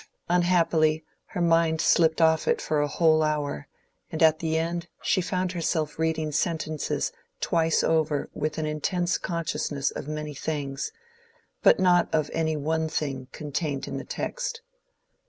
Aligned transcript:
Unhappily 0.29 1.05
her 1.25 1.41
mind 1.41 1.79
slipped 1.79 2.21
off 2.21 2.47
it 2.47 2.59
for 2.59 2.81
a 2.81 2.87
whole 2.87 3.21
hour; 3.21 3.67
and 4.11 4.23
at 4.23 4.39
the 4.39 4.57
end 4.57 4.87
she 5.03 5.21
found 5.21 5.51
herself 5.51 5.99
reading 5.99 6.31
sentences 6.31 7.11
twice 7.39 7.83
over 7.83 8.27
with 8.33 8.57
an 8.57 8.65
intense 8.65 9.19
consciousness 9.19 9.91
of 9.91 10.07
many 10.07 10.33
things, 10.33 10.91
but 11.61 11.79
not 11.79 12.09
of 12.11 12.31
any 12.33 12.57
one 12.57 12.89
thing 12.89 13.27
contained 13.31 13.87
in 13.87 13.97
the 13.97 14.03
text. 14.03 14.63